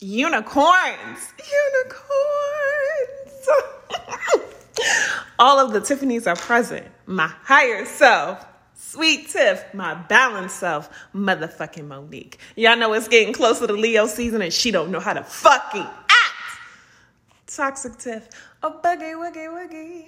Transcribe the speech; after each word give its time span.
unicorns, 0.00 1.32
unicorns. 1.84 3.48
All 5.38 5.58
of 5.58 5.72
the 5.72 5.80
Tiffany's 5.80 6.26
are 6.26 6.36
present. 6.36 6.86
My 7.06 7.26
higher 7.26 7.84
self, 7.84 8.44
sweet 8.74 9.28
Tiff, 9.28 9.62
my 9.74 9.94
balanced 9.94 10.56
self, 10.56 10.88
motherfucking 11.14 11.86
Monique. 11.86 12.38
Y'all 12.56 12.76
know 12.76 12.92
it's 12.94 13.08
getting 13.08 13.34
closer 13.34 13.66
to 13.66 13.72
Leo 13.74 14.06
season 14.06 14.40
and 14.42 14.52
she 14.52 14.70
don't 14.70 14.90
know 14.90 15.00
how 15.00 15.12
to 15.12 15.22
fucking 15.22 15.82
act. 15.82 16.34
Toxic 17.46 17.98
Tiff, 17.98 18.28
a 18.62 18.70
boogie, 18.70 19.14
woogie, 19.14 19.48
woogie. 19.48 20.06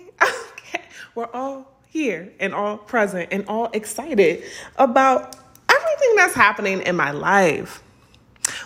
Okay, 0.63 0.85
we're 1.15 1.29
all 1.35 1.71
here 1.89 2.33
and 2.41 2.55
all 2.55 2.79
present 2.79 3.29
and 3.31 3.45
all 3.47 3.69
excited 3.75 4.43
about 4.77 5.37
everything 5.69 6.17
that's 6.17 6.35
happening 6.35 6.81
in 6.81 6.97
my 6.97 7.11
life. 7.11 7.83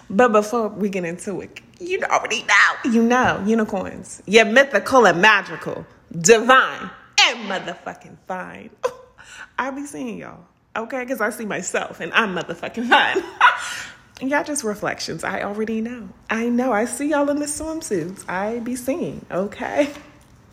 But 0.09 0.33
before 0.33 0.69
we 0.69 0.89
get 0.89 1.05
into 1.05 1.41
it, 1.41 1.61
you 1.81 2.01
already 2.03 2.43
know, 2.43 2.91
you 2.91 3.03
know, 3.03 3.43
unicorns. 3.45 4.23
You're 4.27 4.45
mythical 4.45 5.07
and 5.07 5.21
magical, 5.21 5.85
divine, 6.19 6.91
and 7.21 7.51
motherfucking 7.51 8.17
fine. 8.27 8.71
I 9.59 9.71
be 9.71 9.85
seeing 9.87 10.19
y'all, 10.19 10.45
okay? 10.77 11.01
Because 11.01 11.21
I 11.21 11.31
see 11.31 11.45
myself 11.45 12.01
and 12.01 12.13
I'm 12.13 12.35
motherfucking 12.35 12.89
fine. 12.89 13.23
y'all 14.29 14.45
just 14.45 14.65
reflections. 14.65 15.25
I 15.25 15.43
already 15.43 15.81
know. 15.81 16.09
I 16.31 16.49
know. 16.49 16.73
I 16.73 16.85
see 16.85 17.11
y'all 17.11 17.29
in 17.31 17.39
the 17.39 17.47
swimsuits. 17.47 18.29
I 18.29 18.61
be 18.61 18.77
seeing, 18.77 19.25
okay? 19.31 19.93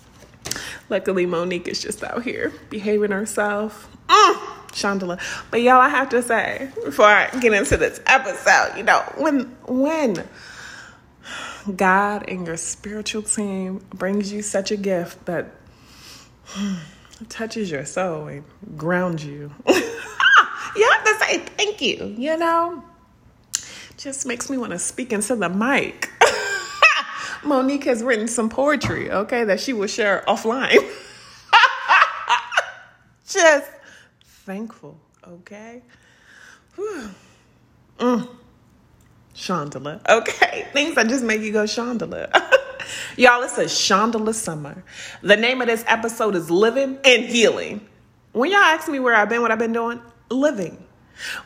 Luckily, 0.89 1.25
Monique 1.25 1.67
is 1.67 1.81
just 1.81 2.03
out 2.03 2.23
here 2.23 2.52
behaving 2.70 3.11
herself. 3.11 3.88
Mm. 4.08 4.52
Chandela. 4.73 5.20
But 5.52 5.62
y'all, 5.62 5.80
I 5.80 5.90
have 5.90 6.09
to 6.09 6.22
say, 6.22 6.70
before 6.84 7.05
I 7.05 7.30
get 7.40 7.54
into 7.54 7.77
this 7.77 8.02
episode, 8.05 8.73
you 8.77 8.84
know, 8.84 9.02
when 9.18 9.55
when 9.68 10.27
God 11.76 12.26
and 12.27 12.45
your 12.45 12.58
spiritual 12.58 13.22
team 13.22 13.86
brings 13.94 14.31
you 14.31 14.42
such 14.42 14.72
a 14.72 14.78
gift 14.78 15.25
that 15.25 15.56
touches 17.30 17.72
your 17.72 17.86
soul 17.86 18.28
and 18.28 18.44
grounds 18.75 19.25
you, 19.25 19.52
you 19.67 20.90
have 20.92 21.03
to 21.06 21.16
say 21.19 21.38
thank 21.40 21.81
you, 21.81 22.14
you 22.17 22.38
know? 22.38 22.84
Just 23.97 24.25
makes 24.25 24.50
me 24.50 24.58
want 24.58 24.72
to 24.72 24.80
speak 24.80 25.14
into 25.14 25.36
the 25.36 25.47
mic. 25.47 26.09
Monique 27.44 27.86
has 27.86 28.03
written 28.03 28.28
some 28.28 28.50
poetry, 28.50 29.12
okay, 29.12 29.44
that 29.44 29.59
she 29.59 29.72
will 29.73 29.88
share 29.88 30.23
offline. 30.28 30.78
Just 33.28 33.69
thankful, 34.45 34.97
okay? 35.27 35.81
Whew. 36.75 37.09
Mm. 37.97 38.30
Chandela, 39.35 40.02
okay? 40.09 40.67
Things 40.73 40.95
that 40.95 41.08
just 41.08 41.23
make 41.23 41.41
you 41.41 41.52
go 41.52 41.63
Chandela. 41.63 42.30
Y'all, 43.17 43.41
it's 43.44 43.58
a 43.58 43.66
Chandela 43.66 44.33
summer. 44.33 44.83
The 45.22 45.38
name 45.38 45.61
of 45.61 45.67
this 45.67 45.83
episode 45.88 46.35
is 46.35 46.52
Living 46.52 46.97
and 47.05 47.23
Healing. 47.23 47.88
When 48.33 48.50
y'all 48.50 48.59
ask 48.59 48.89
me 48.89 49.00
where 49.00 49.13
I've 49.13 49.30
been, 49.30 49.44
what 49.44 49.52
I've 49.52 49.59
been 49.59 49.73
doing, 49.73 50.02
living. 50.30 50.83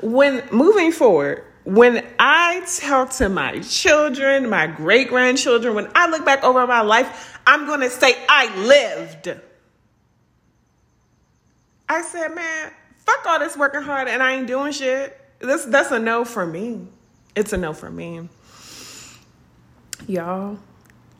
When 0.02 0.42
moving 0.52 0.94
forward, 0.94 1.44
when 1.66 2.06
I 2.17 2.64
tell 2.66 3.08
to 3.08 3.28
my 3.28 3.59
children, 3.59 4.50
my 4.50 4.67
great 4.67 5.09
grandchildren, 5.09 5.76
when 5.76 5.89
I 5.94 6.08
look 6.08 6.23
back 6.23 6.45
over 6.45 6.66
my 6.66 6.80
life, 6.80 7.38
I'm 7.45 7.67
going 7.67 7.82
to 7.82 7.89
say 7.89 8.16
I 8.30 8.56
lived. 8.56 9.30
I 11.89 12.02
said, 12.02 12.34
man, 12.34 12.72
fuck 13.08 13.26
all 13.26 13.40
this 13.40 13.58
working 13.58 13.82
hard 13.82 14.08
and 14.08 14.22
I 14.22 14.34
ain't 14.34 14.48
doing 14.48 14.72
shit. 14.72 15.20
This 15.40 15.66
that's 15.66 15.92
a 15.92 16.00
no 16.00 16.26
for 16.26 16.46
me. 16.46 16.88
It's 17.36 17.54
a 17.54 17.58
no 17.58 17.74
for 17.74 17.90
me. 17.90 18.28
Y'all, 20.08 20.60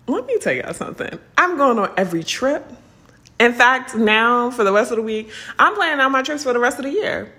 let 0.08 0.26
me 0.26 0.38
tell 0.38 0.54
y'all 0.54 0.74
something. 0.74 1.18
I'm 1.38 1.58
going 1.58 1.80
on 1.80 1.94
every 1.98 2.24
trip. 2.24 2.72
In 3.40 3.54
fact, 3.54 3.96
now 3.96 4.52
for 4.52 4.64
the 4.64 4.72
rest 4.72 4.92
of 4.92 4.98
the 4.98 5.04
week, 5.04 5.32
I'm 5.58 5.76
planning 5.76 6.00
out 6.00 6.10
my 6.10 6.24
trips 6.24 6.44
for 6.44 6.54
the 6.54 6.60
rest 6.60 6.78
of 6.78 6.86
the 6.86 6.92
year. 6.92 7.34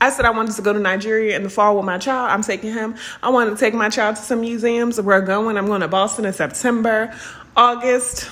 I 0.00 0.10
said 0.10 0.24
I 0.24 0.30
wanted 0.30 0.54
to 0.54 0.62
go 0.62 0.72
to 0.72 0.78
Nigeria 0.78 1.34
in 1.34 1.42
the 1.42 1.50
fall 1.50 1.76
with 1.76 1.84
my 1.84 1.98
child. 1.98 2.30
I'm 2.30 2.42
taking 2.42 2.72
him. 2.72 2.94
I 3.20 3.30
wanted 3.30 3.50
to 3.50 3.56
take 3.56 3.74
my 3.74 3.88
child 3.88 4.14
to 4.16 4.22
some 4.22 4.40
museums. 4.40 5.00
We're 5.00 5.20
going. 5.20 5.58
I'm 5.58 5.66
going 5.66 5.80
to 5.80 5.88
Boston 5.88 6.24
in 6.24 6.32
September, 6.32 7.12
August, 7.56 8.30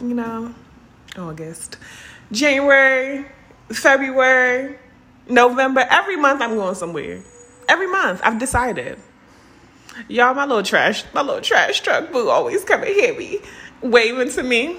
you 0.00 0.14
know, 0.14 0.54
August, 1.18 1.76
January, 2.32 3.26
February, 3.70 4.76
November. 5.28 5.86
Every 5.90 6.16
month 6.16 6.40
I'm 6.42 6.54
going 6.54 6.74
somewhere. 6.74 7.22
Every 7.68 7.86
month 7.86 8.20
I've 8.22 8.38
decided. 8.38 8.98
Y'all, 10.08 10.34
my 10.34 10.44
little 10.44 10.62
trash, 10.62 11.04
my 11.14 11.22
little 11.22 11.40
trash 11.40 11.80
truck 11.80 12.10
boo 12.10 12.28
always 12.28 12.64
coming 12.64 12.92
here 12.92 13.16
me, 13.16 13.38
waving 13.80 14.30
to 14.30 14.42
me. 14.42 14.78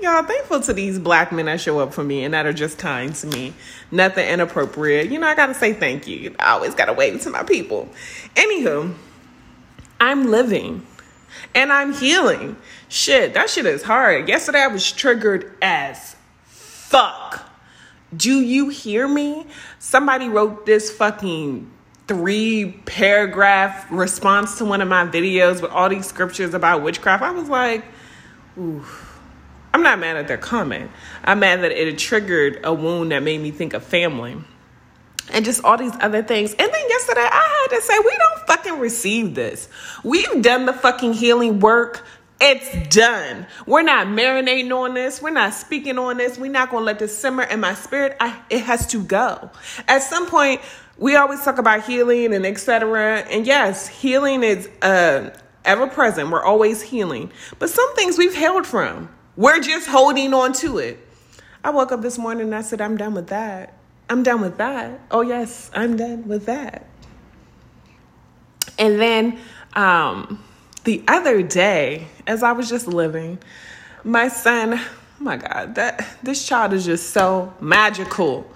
Y'all, 0.00 0.24
thankful 0.24 0.60
to 0.60 0.72
these 0.72 0.98
black 0.98 1.32
men 1.32 1.46
that 1.46 1.60
show 1.60 1.78
up 1.78 1.94
for 1.94 2.02
me 2.02 2.24
and 2.24 2.34
that 2.34 2.46
are 2.46 2.52
just 2.52 2.78
kind 2.78 3.14
to 3.14 3.26
me. 3.26 3.54
Nothing 3.90 4.28
inappropriate. 4.28 5.10
You 5.10 5.18
know, 5.18 5.26
I 5.26 5.34
gotta 5.34 5.54
say 5.54 5.72
thank 5.72 6.08
you. 6.08 6.34
I 6.38 6.52
always 6.52 6.74
gotta 6.74 6.92
wave 6.92 7.20
to 7.22 7.30
my 7.30 7.42
people. 7.42 7.88
Anywho, 8.34 8.94
I'm 10.00 10.30
living 10.30 10.86
and 11.54 11.72
I'm 11.72 11.92
healing. 11.92 12.56
Shit, 12.88 13.34
that 13.34 13.50
shit 13.50 13.66
is 13.66 13.82
hard. 13.82 14.28
Yesterday 14.28 14.62
I 14.62 14.68
was 14.68 14.90
triggered 14.90 15.56
as 15.62 16.16
fuck. 16.44 17.43
Do 18.14 18.40
you 18.40 18.68
hear 18.68 19.08
me? 19.08 19.46
Somebody 19.78 20.28
wrote 20.28 20.66
this 20.66 20.90
fucking 20.90 21.70
three 22.06 22.72
paragraph 22.84 23.90
response 23.90 24.58
to 24.58 24.64
one 24.64 24.82
of 24.82 24.88
my 24.88 25.06
videos 25.06 25.62
with 25.62 25.70
all 25.70 25.88
these 25.88 26.06
scriptures 26.06 26.52
about 26.52 26.82
witchcraft. 26.82 27.22
I 27.22 27.30
was 27.30 27.48
like, 27.48 27.84
ooh. 28.58 28.84
I'm 29.72 29.82
not 29.82 29.98
mad 29.98 30.16
at 30.16 30.28
their 30.28 30.38
comment. 30.38 30.88
I'm 31.24 31.40
mad 31.40 31.62
that 31.62 31.72
it 31.72 31.98
triggered 31.98 32.60
a 32.62 32.72
wound 32.72 33.10
that 33.10 33.24
made 33.24 33.40
me 33.40 33.50
think 33.50 33.74
of 33.74 33.82
family 33.82 34.36
and 35.32 35.44
just 35.44 35.64
all 35.64 35.76
these 35.76 35.94
other 36.00 36.22
things. 36.22 36.50
And 36.52 36.72
then 36.72 36.88
yesterday 36.88 37.26
I 37.28 37.66
had 37.68 37.76
to 37.76 37.82
say, 37.82 37.98
we 37.98 38.12
don't 38.16 38.46
fucking 38.46 38.78
receive 38.78 39.34
this. 39.34 39.68
We've 40.04 40.42
done 40.42 40.66
the 40.66 40.72
fucking 40.72 41.14
healing 41.14 41.58
work. 41.58 42.06
It's 42.40 42.94
done. 42.94 43.46
We're 43.66 43.82
not 43.82 44.08
marinating 44.08 44.70
on 44.72 44.94
this. 44.94 45.22
We're 45.22 45.30
not 45.30 45.54
speaking 45.54 45.98
on 45.98 46.16
this. 46.16 46.36
We're 46.36 46.50
not 46.50 46.70
going 46.70 46.82
to 46.82 46.84
let 46.84 46.98
this 46.98 47.16
simmer 47.16 47.44
in 47.44 47.60
my 47.60 47.74
spirit. 47.74 48.16
I, 48.20 48.40
it 48.50 48.64
has 48.64 48.86
to 48.88 49.02
go. 49.02 49.50
At 49.86 50.02
some 50.02 50.26
point, 50.26 50.60
we 50.98 51.16
always 51.16 51.42
talk 51.42 51.58
about 51.58 51.84
healing 51.84 52.34
and 52.34 52.44
etc. 52.44 53.20
And 53.20 53.46
yes, 53.46 53.86
healing 53.86 54.42
is 54.42 54.68
uh, 54.82 55.30
ever 55.64 55.86
present. 55.86 56.30
We're 56.30 56.44
always 56.44 56.82
healing. 56.82 57.30
But 57.58 57.70
some 57.70 57.94
things 57.94 58.18
we've 58.18 58.34
held 58.34 58.66
from. 58.66 59.08
We're 59.36 59.60
just 59.60 59.88
holding 59.88 60.34
on 60.34 60.52
to 60.54 60.78
it. 60.78 60.98
I 61.62 61.70
woke 61.70 61.92
up 61.92 62.02
this 62.02 62.18
morning 62.18 62.46
and 62.46 62.54
I 62.54 62.62
said, 62.62 62.80
I'm 62.80 62.96
done 62.96 63.14
with 63.14 63.28
that. 63.28 63.74
I'm 64.10 64.22
done 64.22 64.40
with 64.40 64.58
that. 64.58 65.00
Oh, 65.10 65.22
yes, 65.22 65.70
I'm 65.74 65.96
done 65.96 66.28
with 66.28 66.46
that. 66.46 66.86
And 68.78 69.00
then 69.00 69.38
um, 69.74 70.42
the 70.84 71.02
other 71.08 71.42
day, 71.42 72.06
as 72.26 72.42
I 72.42 72.52
was 72.52 72.68
just 72.68 72.86
living, 72.86 73.38
my 74.04 74.28
son, 74.28 74.74
oh 74.74 74.80
my 75.18 75.36
God, 75.36 75.74
that 75.76 76.06
this 76.22 76.46
child 76.46 76.72
is 76.72 76.84
just 76.84 77.10
so 77.10 77.52
magical. 77.60 78.50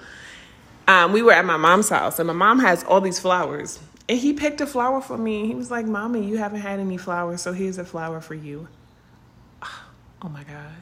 Um, 0.87 1.12
we 1.12 1.22
were 1.22 1.33
at 1.33 1.44
my 1.44 1.56
mom's 1.56 1.88
house, 1.88 2.19
and 2.19 2.27
my 2.27 2.33
mom 2.34 2.59
has 2.61 2.84
all 2.84 3.00
these 3.00 3.19
flowers. 3.19 3.78
And 4.09 4.19
he 4.19 4.33
picked 4.33 4.61
a 4.61 4.67
flower 4.67 5.00
for 5.00 5.19
me. 5.19 5.47
He 5.47 5.55
was 5.55 5.71
like, 5.71 5.87
Mommy, 5.87 6.25
you 6.27 6.38
haven't 6.38 6.61
had 6.61 6.81
any 6.81 6.97
flowers, 6.97 7.43
so 7.43 7.53
here's 7.53 7.78
a 7.78 7.84
flower 7.84 8.21
for 8.21 8.34
you. 8.34 8.69
Oh 10.21 10.28
my 10.28 10.43
God. 10.43 10.72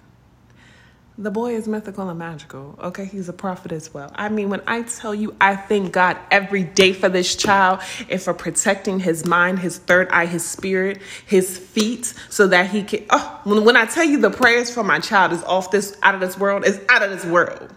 The 1.18 1.30
boy 1.30 1.54
is 1.54 1.66
mythical 1.66 2.10
and 2.10 2.18
magical. 2.18 2.78
Okay, 2.78 3.06
he's 3.06 3.30
a 3.30 3.32
prophet 3.32 3.72
as 3.72 3.92
well. 3.94 4.12
I 4.14 4.28
mean, 4.28 4.50
when 4.50 4.60
I 4.66 4.82
tell 4.82 5.14
you, 5.14 5.34
I 5.40 5.56
thank 5.56 5.92
God 5.92 6.18
every 6.30 6.62
day 6.62 6.92
for 6.92 7.08
this 7.08 7.34
child 7.36 7.80
and 8.10 8.20
for 8.20 8.34
protecting 8.34 9.00
his 9.00 9.24
mind, 9.24 9.60
his 9.60 9.78
third 9.78 10.10
eye, 10.10 10.26
his 10.26 10.44
spirit, 10.44 11.00
his 11.24 11.56
feet, 11.56 12.12
so 12.28 12.46
that 12.48 12.68
he 12.68 12.82
can. 12.82 13.06
Oh, 13.08 13.40
when, 13.44 13.64
when 13.64 13.76
I 13.76 13.86
tell 13.86 14.04
you 14.04 14.20
the 14.20 14.30
prayers 14.30 14.70
for 14.70 14.84
my 14.84 15.00
child 15.00 15.32
is 15.32 15.42
off 15.44 15.70
this, 15.70 15.96
out 16.02 16.14
of 16.14 16.20
this 16.20 16.38
world, 16.38 16.66
is 16.66 16.78
out 16.90 17.02
of 17.02 17.10
this 17.10 17.24
world. 17.24 17.72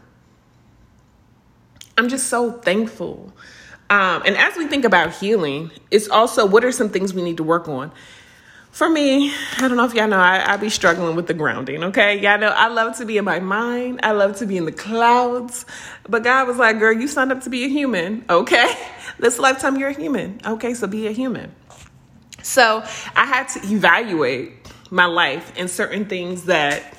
I'm 1.97 2.09
just 2.09 2.27
so 2.27 2.51
thankful. 2.51 3.31
Um, 3.89 4.21
and 4.25 4.35
as 4.35 4.57
we 4.57 4.68
think 4.68 4.83
about 4.83 5.13
healing, 5.13 5.71
it's 5.92 6.09
also 6.09 6.45
what 6.45 6.65
are 6.65 6.74
some 6.74 6.89
things 6.89 7.13
we 7.13 7.21
need 7.24 7.38
to 7.38 7.44
work 7.44 7.69
on? 7.69 7.92
For 8.71 8.89
me, 8.89 9.33
I 9.57 9.68
don't 9.68 9.77
know 9.77 9.86
if 9.86 9.94
y'all 9.94 10.07
know, 10.07 10.19
I, 10.19 10.54
I 10.54 10.57
be 10.57 10.69
struggling 10.69 11.16
with 11.16 11.27
the 11.27 11.33
grounding, 11.33 11.83
okay? 11.86 12.19
Y'all 12.19 12.39
know 12.39 12.50
I 12.50 12.68
love 12.68 12.98
to 12.98 13.06
be 13.06 13.18
in 13.18 13.25
my 13.25 13.39
mind. 13.39 14.00
I 14.04 14.12
love 14.12 14.38
to 14.38 14.45
be 14.45 14.57
in 14.57 14.66
the 14.66 14.71
clouds. 14.71 15.66
But 16.07 16.24
God 16.24 16.48
was 16.48 16.57
like, 16.57 16.80
girl, 16.80 16.94
you 16.94 17.07
signed 17.07 17.31
up 17.31 17.42
to 17.44 17.50
be 17.50 17.66
a 17.66 17.68
human, 17.68 18.25
okay? 18.30 18.75
This 19.18 19.38
lifetime, 19.38 19.75
you're 19.75 19.89
a 19.89 19.94
human, 19.94 20.39
okay? 20.45 20.74
So 20.74 20.88
be 20.88 21.07
a 21.07 21.12
human. 21.12 21.54
So 22.42 22.81
I 23.18 23.25
had 23.25 23.50
to 23.50 23.60
evaluate 23.66 24.54
my 24.92 25.07
life 25.07 25.51
and 25.57 25.69
certain 25.69 26.06
things 26.06 26.45
that 26.45 26.98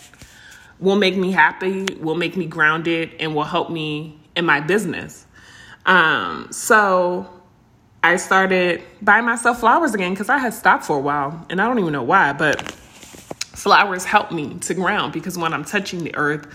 will 0.81 0.97
make 0.97 1.17
me 1.17 1.33
happy, 1.33 1.87
will 1.99 2.17
make 2.17 2.37
me 2.37 2.45
grounded, 2.45 3.15
and 3.21 3.35
will 3.35 3.45
help 3.45 3.71
me 3.71 4.21
in 4.37 4.45
my 4.45 4.61
business. 4.61 5.27
Um, 5.87 6.49
so 6.53 7.40
I 8.03 8.17
started 8.17 8.83
buying 9.03 9.27
myself 9.27 9.61
flowers 9.61 9.95
again 9.95 10.13
because 10.13 10.29
I 10.29 10.39
had 10.39 10.55
stopped 10.55 10.85
for 10.85 10.97
a 10.97 11.01
while 11.01 11.47
and 11.51 11.61
I 11.61 11.67
don't 11.67 11.79
even 11.79 11.93
know 11.93 12.03
why, 12.03 12.33
but 12.33 12.63
flowers 13.61 14.05
help 14.05 14.33
me 14.33 14.55
to 14.61 14.75
ground 14.75 15.13
because 15.13 15.37
when 15.37 15.53
I'm 15.53 15.65
touching 15.65 16.05
the 16.05 16.15
earth, 16.15 16.47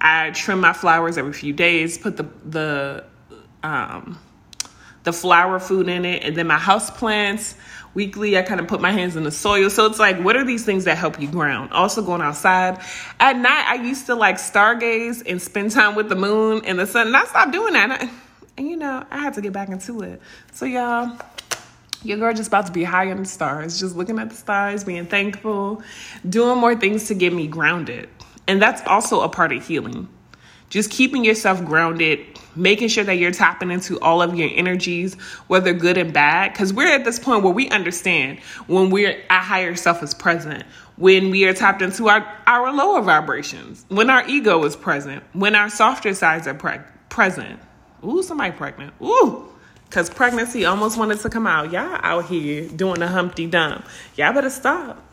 I 0.00 0.30
trim 0.30 0.60
my 0.60 0.72
flowers 0.72 1.16
every 1.16 1.32
few 1.32 1.52
days, 1.52 1.98
put 1.98 2.16
the 2.16 2.26
the 2.44 3.04
um, 3.62 4.18
the 5.04 5.12
flower 5.12 5.58
food 5.58 5.88
in 5.88 6.04
it, 6.04 6.22
and 6.22 6.36
then 6.36 6.46
my 6.46 6.58
house 6.58 6.90
plants 6.90 7.54
weekly. 7.94 8.36
I 8.38 8.42
kind 8.42 8.60
of 8.60 8.68
put 8.68 8.80
my 8.80 8.92
hands 8.92 9.16
in 9.16 9.24
the 9.24 9.30
soil. 9.30 9.70
So 9.70 9.86
it's 9.86 9.98
like, 9.98 10.18
what 10.20 10.36
are 10.36 10.44
these 10.44 10.64
things 10.64 10.84
that 10.84 10.96
help 10.96 11.20
you 11.20 11.28
ground? 11.28 11.72
Also, 11.72 12.02
going 12.02 12.22
outside 12.22 12.80
at 13.18 13.36
night. 13.36 13.64
I 13.68 13.74
used 13.82 14.06
to 14.06 14.14
like 14.14 14.36
stargaze 14.36 15.22
and 15.26 15.40
spend 15.40 15.70
time 15.70 15.94
with 15.94 16.08
the 16.08 16.16
moon 16.16 16.62
and 16.64 16.78
the 16.78 16.86
sun, 16.86 17.08
and 17.08 17.16
I 17.16 17.24
stopped 17.24 17.52
doing 17.52 17.72
that. 17.72 18.10
And, 18.60 18.68
you 18.68 18.76
know, 18.76 19.02
I 19.10 19.16
had 19.16 19.32
to 19.34 19.40
get 19.40 19.54
back 19.54 19.70
into 19.70 20.02
it. 20.02 20.20
So 20.52 20.66
y'all. 20.66 21.16
Your 22.02 22.18
girl 22.18 22.34
just 22.34 22.48
about 22.48 22.66
to 22.66 22.72
be 22.72 22.84
high 22.84 23.04
in 23.04 23.16
the 23.16 23.24
stars, 23.24 23.80
just 23.80 23.96
looking 23.96 24.18
at 24.18 24.28
the 24.28 24.36
stars, 24.36 24.84
being 24.84 25.06
thankful, 25.06 25.82
doing 26.28 26.58
more 26.58 26.74
things 26.74 27.08
to 27.08 27.14
get 27.14 27.32
me 27.32 27.46
grounded. 27.46 28.10
And 28.46 28.60
that's 28.60 28.86
also 28.86 29.22
a 29.22 29.30
part 29.30 29.52
of 29.52 29.66
healing. 29.66 30.08
Just 30.68 30.90
keeping 30.90 31.24
yourself 31.24 31.64
grounded, 31.64 32.20
making 32.54 32.88
sure 32.88 33.04
that 33.04 33.14
you're 33.14 33.32
tapping 33.32 33.70
into 33.70 33.98
all 34.00 34.20
of 34.20 34.34
your 34.34 34.50
energies, 34.52 35.14
whether 35.46 35.72
good 35.72 35.96
and 35.96 36.12
bad. 36.12 36.52
Because 36.52 36.72
we're 36.72 36.92
at 36.92 37.04
this 37.04 37.18
point 37.18 37.42
where 37.42 37.52
we 37.52 37.68
understand 37.70 38.40
when 38.66 38.90
we're 38.90 39.22
our 39.30 39.40
higher 39.40 39.74
self 39.74 40.02
is 40.02 40.12
present, 40.12 40.64
when 40.96 41.30
we 41.30 41.46
are 41.46 41.54
tapped 41.54 41.80
into 41.80 42.08
our, 42.08 42.26
our 42.46 42.72
lower 42.74 43.00
vibrations, 43.00 43.86
when 43.88 44.10
our 44.10 44.26
ego 44.28 44.62
is 44.64 44.76
present, 44.76 45.22
when 45.32 45.54
our 45.54 45.70
softer 45.70 46.12
sides 46.12 46.46
are 46.46 46.54
pre- 46.54 46.78
present. 47.08 47.58
Ooh, 48.04 48.22
somebody 48.22 48.52
pregnant. 48.52 48.94
Ooh. 49.02 49.46
Cause 49.90 50.08
pregnancy 50.08 50.64
almost 50.64 50.96
wanted 50.96 51.18
to 51.18 51.28
come 51.28 51.48
out. 51.48 51.72
Y'all 51.72 51.98
out 52.02 52.26
here 52.26 52.68
doing 52.68 53.02
a 53.02 53.08
Humpty 53.08 53.46
Dump. 53.46 53.84
Y'all 54.16 54.32
better 54.32 54.48
stop. 54.48 55.04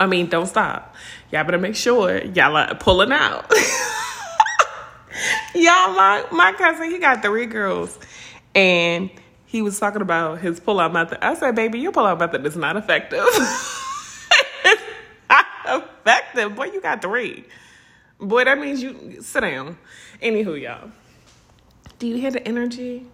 I 0.00 0.06
mean, 0.06 0.28
don't 0.28 0.46
stop. 0.46 0.96
Y'all 1.30 1.44
better 1.44 1.58
make 1.58 1.76
sure 1.76 2.24
y'all 2.24 2.56
are 2.56 2.74
pulling 2.74 3.12
out. 3.12 3.50
Y'all, 5.54 5.94
my 5.94 6.24
my 6.30 6.52
cousin, 6.52 6.90
he 6.90 6.98
got 6.98 7.22
three 7.22 7.46
girls, 7.46 7.98
and 8.54 9.10
he 9.46 9.62
was 9.62 9.78
talking 9.78 10.02
about 10.02 10.38
his 10.40 10.60
pull-out 10.60 10.92
method. 10.92 11.18
I 11.22 11.34
said, 11.34 11.54
"Baby, 11.54 11.80
your 11.80 11.92
pull-out 11.92 12.18
method 12.18 12.46
is 12.46 12.56
not 12.56 12.76
effective. 12.76 13.24
it's 14.64 14.82
not 15.30 15.46
effective. 15.66 16.54
Boy, 16.54 16.66
you 16.66 16.80
got 16.80 17.02
three. 17.02 17.44
Boy, 18.20 18.44
that 18.44 18.58
means 18.58 18.82
you 18.82 19.20
sit 19.22 19.40
down. 19.40 19.78
Anywho, 20.22 20.60
y'all, 20.60 20.90
do 21.98 22.06
you 22.06 22.16
hear 22.16 22.30
the 22.30 22.46
energy? 22.46 23.06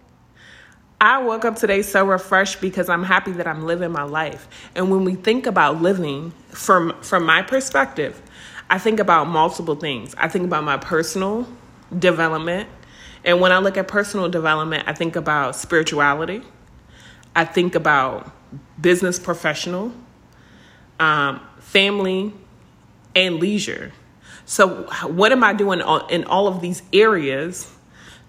I 1.01 1.21
woke 1.21 1.43
up 1.43 1.55
today 1.57 1.81
so 1.81 2.05
refreshed 2.05 2.61
because 2.61 2.87
I'm 2.87 3.03
happy 3.03 3.31
that 3.33 3.47
I'm 3.47 3.65
living 3.65 3.91
my 3.91 4.03
life. 4.03 4.47
And 4.75 4.89
when 4.89 5.03
we 5.03 5.15
think 5.15 5.45
about 5.45 5.81
living 5.81 6.31
from 6.49 6.95
from 7.01 7.25
my 7.25 7.41
perspective, 7.41 8.21
I 8.69 8.79
think 8.79 8.99
about 8.99 9.27
multiple 9.27 9.75
things. 9.75 10.15
I 10.17 10.27
think 10.27 10.45
about 10.45 10.63
my 10.63 10.77
personal 10.77 11.47
development. 11.97 12.69
And 13.23 13.41
when 13.41 13.51
I 13.51 13.57
look 13.57 13.77
at 13.77 13.87
personal 13.87 14.29
development, 14.29 14.87
I 14.87 14.93
think 14.93 15.15
about 15.15 15.55
spirituality. 15.55 16.43
I 17.35 17.43
think 17.43 17.75
about 17.75 18.31
business 18.79 19.19
professional, 19.19 19.91
um, 20.99 21.41
family, 21.59 22.33
and 23.15 23.39
leisure. 23.39 23.91
So, 24.45 24.83
what 25.07 25.31
am 25.31 25.43
I 25.43 25.53
doing 25.53 25.81
in 26.09 26.23
all 26.25 26.47
of 26.47 26.61
these 26.61 26.83
areas 26.93 27.74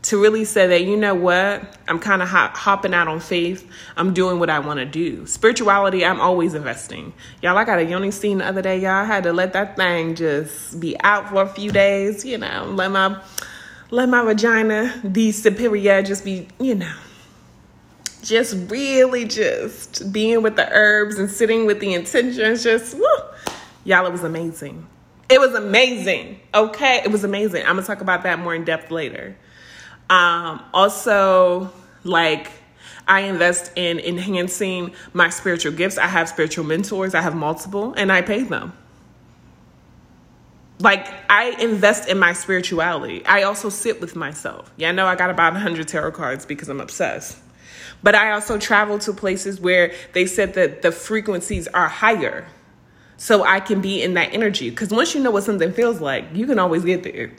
to 0.06 0.22
really 0.22 0.44
say 0.44 0.68
that, 0.68 0.84
you 0.84 0.96
know 0.96 1.16
what, 1.16 1.76
I'm 1.88 1.98
kind 1.98 2.22
of 2.22 2.28
hop- 2.28 2.56
hopping 2.56 2.94
out 2.94 3.08
on 3.08 3.18
faith. 3.18 3.68
I'm 3.96 4.14
doing 4.14 4.38
what 4.38 4.48
I 4.48 4.60
want 4.60 4.78
to 4.78 4.86
do. 4.86 5.26
Spirituality, 5.26 6.04
I'm 6.04 6.20
always 6.20 6.54
investing. 6.54 7.12
Y'all, 7.42 7.58
I 7.58 7.64
got 7.64 7.80
a 7.80 7.84
yoni 7.84 8.12
steam 8.12 8.38
the 8.38 8.46
other 8.46 8.62
day, 8.62 8.78
y'all. 8.78 9.02
I 9.02 9.04
had 9.04 9.24
to 9.24 9.32
let 9.32 9.52
that 9.54 9.76
thing 9.76 10.14
just 10.14 10.78
be 10.78 10.96
out 11.00 11.28
for 11.30 11.42
a 11.42 11.48
few 11.48 11.72
days, 11.72 12.24
you 12.24 12.38
know, 12.38 12.66
let 12.72 12.92
my 12.92 13.20
let 13.90 14.08
my 14.08 14.24
vagina 14.24 14.94
the 15.02 15.32
superior, 15.32 16.02
just 16.02 16.24
be, 16.24 16.46
you 16.60 16.76
know, 16.76 16.94
just 18.22 18.70
really 18.70 19.24
just 19.24 20.12
being 20.12 20.40
with 20.42 20.54
the 20.54 20.68
herbs 20.70 21.18
and 21.18 21.28
sitting 21.28 21.66
with 21.66 21.80
the 21.80 21.94
intentions, 21.94 22.62
just, 22.62 22.96
woo. 22.96 23.04
y'all, 23.84 24.06
it 24.06 24.12
was 24.12 24.22
amazing. 24.22 24.86
It 25.28 25.40
was 25.40 25.54
amazing. 25.54 26.38
Okay, 26.54 27.00
it 27.04 27.10
was 27.10 27.24
amazing. 27.24 27.62
I'm 27.62 27.74
gonna 27.74 27.86
talk 27.86 28.00
about 28.00 28.22
that 28.22 28.38
more 28.38 28.54
in 28.54 28.64
depth 28.64 28.92
later. 28.92 29.36
Um, 30.08 30.62
also, 30.72 31.72
like, 32.04 32.50
I 33.08 33.20
invest 33.20 33.72
in 33.76 33.98
enhancing 33.98 34.92
my 35.12 35.30
spiritual 35.30 35.72
gifts. 35.72 35.98
I 35.98 36.06
have 36.06 36.28
spiritual 36.28 36.64
mentors, 36.64 37.14
I 37.14 37.20
have 37.20 37.34
multiple, 37.34 37.94
and 37.96 38.10
I 38.12 38.22
pay 38.22 38.42
them 38.42 38.72
like 40.78 41.06
I 41.30 41.50
invest 41.60 42.08
in 42.08 42.18
my 42.18 42.32
spirituality. 42.32 43.24
I 43.24 43.42
also 43.42 43.68
sit 43.68 44.00
with 44.00 44.14
myself. 44.14 44.70
Yeah, 44.76 44.90
I 44.90 44.92
know 44.92 45.06
I 45.06 45.16
got 45.16 45.30
about 45.30 45.52
100 45.54 45.88
tarot 45.88 46.12
cards 46.12 46.44
because 46.44 46.68
I'm 46.68 46.80
obsessed. 46.80 47.38
But 48.02 48.14
I 48.14 48.32
also 48.32 48.58
travel 48.58 48.98
to 49.00 49.12
places 49.12 49.60
where 49.60 49.92
they 50.12 50.26
said 50.26 50.54
that 50.54 50.82
the 50.82 50.92
frequencies 50.92 51.66
are 51.68 51.88
higher. 51.88 52.46
So 53.16 53.44
I 53.44 53.60
can 53.60 53.80
be 53.80 54.02
in 54.02 54.14
that 54.14 54.34
energy. 54.34 54.68
Because 54.68 54.90
once 54.90 55.14
you 55.14 55.22
know 55.22 55.30
what 55.30 55.44
something 55.44 55.72
feels 55.72 56.00
like, 56.00 56.26
you 56.34 56.46
can 56.46 56.58
always 56.58 56.84
get 56.84 57.02
there. 57.02 57.32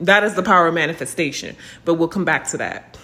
That 0.00 0.24
is 0.24 0.34
the 0.34 0.42
power 0.42 0.66
of 0.66 0.74
manifestation. 0.74 1.56
But 1.84 1.94
we'll 1.94 2.08
come 2.08 2.24
back 2.24 2.46
to 2.48 2.58
that. 2.58 2.98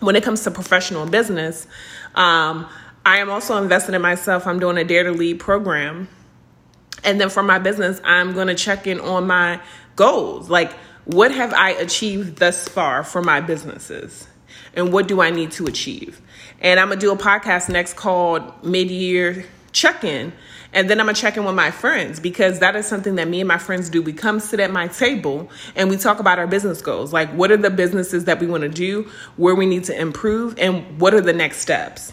When 0.00 0.16
it 0.16 0.22
comes 0.22 0.42
to 0.44 0.50
professional 0.50 1.06
business, 1.06 1.66
um, 2.14 2.68
I 3.04 3.18
am 3.18 3.30
also 3.30 3.60
investing 3.62 3.94
in 3.94 4.02
myself. 4.02 4.46
I'm 4.46 4.58
doing 4.58 4.76
a 4.76 4.84
Dare 4.84 5.04
to 5.04 5.12
Lead 5.12 5.40
program 5.40 6.08
and 7.04 7.20
then 7.20 7.30
for 7.30 7.42
my 7.42 7.58
business, 7.58 8.00
I'm 8.04 8.32
going 8.32 8.48
to 8.48 8.54
check 8.54 8.86
in 8.86 9.00
on 9.00 9.26
my 9.26 9.60
goals. 9.96 10.48
Like, 10.48 10.72
what 11.04 11.32
have 11.32 11.52
I 11.52 11.70
achieved 11.70 12.36
thus 12.36 12.68
far 12.68 13.02
for 13.02 13.22
my 13.22 13.40
businesses? 13.40 14.28
And 14.74 14.92
what 14.92 15.08
do 15.08 15.20
I 15.20 15.30
need 15.30 15.50
to 15.52 15.66
achieve? 15.66 16.20
And 16.60 16.78
I'm 16.78 16.88
going 16.88 17.00
to 17.00 17.06
do 17.06 17.12
a 17.12 17.16
podcast 17.16 17.68
next 17.68 17.94
called 17.94 18.64
Mid 18.64 18.90
Year 18.90 19.44
Check 19.72 20.04
In. 20.04 20.32
And 20.74 20.88
then 20.88 21.00
I'm 21.00 21.06
gonna 21.06 21.14
check 21.14 21.36
in 21.36 21.44
with 21.44 21.54
my 21.54 21.70
friends 21.70 22.18
because 22.18 22.60
that 22.60 22.74
is 22.76 22.86
something 22.86 23.16
that 23.16 23.28
me 23.28 23.40
and 23.40 23.48
my 23.48 23.58
friends 23.58 23.90
do. 23.90 24.00
We 24.00 24.12
come 24.12 24.40
sit 24.40 24.58
at 24.58 24.70
my 24.70 24.88
table 24.88 25.50
and 25.76 25.90
we 25.90 25.96
talk 25.98 26.18
about 26.18 26.38
our 26.38 26.46
business 26.46 26.80
goals. 26.80 27.12
Like, 27.12 27.30
what 27.30 27.50
are 27.50 27.58
the 27.58 27.70
businesses 27.70 28.24
that 28.24 28.40
we 28.40 28.46
wanna 28.46 28.70
do, 28.70 29.10
where 29.36 29.54
we 29.54 29.66
need 29.66 29.84
to 29.84 30.00
improve, 30.00 30.58
and 30.58 30.98
what 30.98 31.12
are 31.12 31.20
the 31.20 31.34
next 31.34 31.58
steps? 31.58 32.12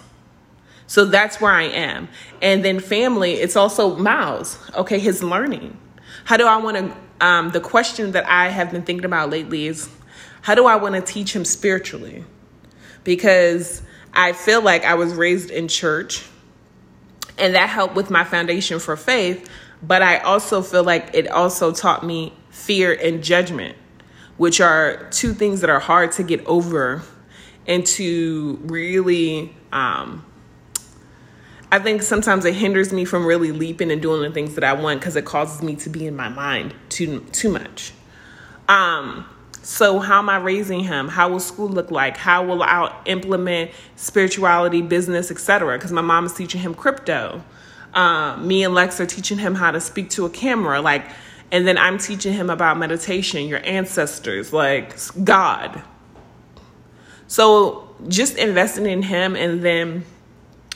So 0.88 1.06
that's 1.06 1.40
where 1.40 1.54
I 1.54 1.64
am. 1.64 2.10
And 2.42 2.66
then 2.66 2.80
family, 2.80 3.34
it's 3.34 3.56
also 3.56 3.96
Miles, 3.96 4.58
okay, 4.76 4.98
his 4.98 5.24
learning. 5.24 5.78
How 6.26 6.36
do 6.36 6.48
I 6.48 6.58
want 6.58 6.78
to, 6.78 7.26
um, 7.26 7.52
the 7.52 7.60
question 7.60 8.12
that 8.14 8.28
I 8.28 8.50
have 8.50 8.72
been 8.72 8.82
thinking 8.82 9.06
about 9.06 9.30
lately 9.30 9.68
is 9.68 9.88
how 10.42 10.56
do 10.56 10.66
I 10.66 10.78
want 10.78 10.96
to 10.96 11.02
teach 11.02 11.36
him 11.36 11.46
spiritually? 11.46 12.26
Because 13.04 13.84
I 14.14 14.34
feel 14.34 14.62
like 14.62 14.84
I 14.84 14.96
was 14.96 15.14
raised 15.14 15.52
in 15.52 15.68
church 15.68 16.26
and 17.40 17.56
that 17.56 17.70
helped 17.70 17.96
with 17.96 18.10
my 18.10 18.24
foundation 18.24 18.80
for 18.80 18.96
faith. 18.96 19.50
But 19.82 20.02
I 20.02 20.18
also 20.20 20.62
feel 20.62 20.84
like 20.84 21.12
it 21.14 21.30
also 21.30 21.72
taught 21.72 22.06
me 22.06 22.34
fear 22.50 22.94
and 22.94 23.24
judgment, 23.24 23.78
which 24.38 24.60
are 24.60 25.08
two 25.12 25.34
things 25.34 25.62
that 25.62 25.70
are 25.70 25.80
hard 25.80 26.12
to 26.14 26.24
get 26.24 26.46
over 26.46 27.02
and 27.66 27.86
to 27.86 28.60
really 28.64 29.56
um, 29.72 30.26
I 31.72 31.78
think 31.78 32.02
sometimes 32.02 32.46
it 32.46 32.56
hinders 32.56 32.92
me 32.92 33.06
from 33.06 33.26
really 33.26 33.52
leaping 33.52 33.92
and 33.92 34.02
doing 34.02 34.24
the 34.24 34.32
things 34.32 34.56
that 34.56 34.64
I 34.64 34.74
want 34.74 35.00
because 35.00 35.16
it 35.16 35.26
causes 35.26 35.62
me 35.62 35.76
to 35.78 35.90
be 35.90 36.08
in 36.08 36.16
my 36.16 36.30
mind 36.30 36.74
too 36.90 37.22
too 37.32 37.50
much. 37.50 37.94
Um, 38.68 39.26
so 39.62 40.00
how 40.00 40.20
am 40.20 40.30
I 40.30 40.38
raising 40.38 40.82
him? 40.82 41.08
How 41.08 41.30
will 41.30 41.40
school 41.40 41.68
look 41.68 41.92
like? 41.92 42.18
How 42.18 42.44
will 42.44 42.64
I 42.64 42.96
implement 43.06 43.72
spirituality, 43.96 44.82
business, 44.82 45.32
etc.? 45.32 45.78
Because 45.78 45.92
my 45.92 46.02
mom 46.02 46.26
is 46.26 46.34
teaching 46.34 46.62
him 46.62 46.74
crypto. 46.74 47.44
Uh, 47.94 48.38
me 48.38 48.64
and 48.64 48.74
Lex 48.74 49.00
are 49.00 49.06
teaching 49.06 49.38
him 49.38 49.56
how 49.56 49.72
to 49.72 49.82
speak 49.82 50.10
to 50.12 50.26
a 50.26 50.30
camera, 50.30 50.80
like, 50.80 51.06
and 51.52 51.68
then 51.68 51.78
I'm 51.78 51.98
teaching 51.98 52.34
him 52.34 52.50
about 52.50 52.78
meditation, 52.78 53.48
your 53.48 53.62
ancestors, 53.66 54.54
like 54.54 54.96
God. 55.24 55.82
So 57.28 57.90
just 58.08 58.38
investing 58.38 58.86
in 58.86 59.02
him 59.02 59.36
and 59.36 59.64
then 59.64 60.06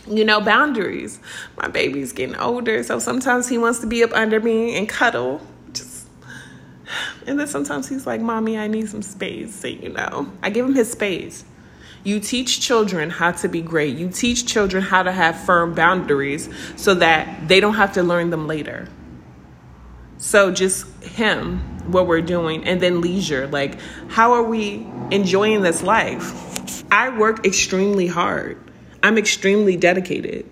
you 0.07 0.25
know, 0.25 0.41
boundaries. 0.41 1.19
My 1.57 1.67
baby's 1.67 2.11
getting 2.11 2.35
older, 2.35 2.83
so 2.83 2.99
sometimes 2.99 3.47
he 3.47 3.57
wants 3.57 3.79
to 3.79 3.87
be 3.87 4.03
up 4.03 4.11
under 4.13 4.39
me 4.39 4.77
and 4.77 4.87
cuddle. 4.87 5.41
And 7.27 7.39
then 7.39 7.47
sometimes 7.47 7.87
he's 7.87 8.05
like, 8.05 8.21
Mommy, 8.21 8.57
I 8.57 8.67
need 8.67 8.89
some 8.89 9.01
space. 9.01 9.55
So, 9.55 9.67
you 9.67 9.89
know, 9.89 10.31
I 10.41 10.49
give 10.49 10.65
him 10.65 10.75
his 10.75 10.91
space. 10.91 11.45
You 12.03 12.19
teach 12.19 12.59
children 12.59 13.09
how 13.09 13.31
to 13.31 13.47
be 13.47 13.61
great. 13.61 13.97
You 13.97 14.09
teach 14.09 14.45
children 14.45 14.83
how 14.83 15.03
to 15.03 15.11
have 15.11 15.39
firm 15.45 15.73
boundaries 15.73 16.49
so 16.75 16.93
that 16.95 17.47
they 17.47 17.59
don't 17.59 17.75
have 17.75 17.93
to 17.93 18.03
learn 18.03 18.29
them 18.29 18.45
later. 18.45 18.89
So 20.17 20.51
just 20.51 20.85
him, 21.03 21.59
what 21.91 22.07
we're 22.07 22.21
doing, 22.21 22.65
and 22.65 22.81
then 22.81 23.01
leisure. 23.01 23.47
Like, 23.47 23.79
how 24.09 24.33
are 24.33 24.43
we 24.43 24.85
enjoying 25.11 25.61
this 25.61 25.81
life? 25.81 26.83
I 26.91 27.09
work 27.09 27.45
extremely 27.45 28.07
hard. 28.07 28.57
I'm 29.01 29.17
extremely 29.17 29.77
dedicated. 29.77 30.49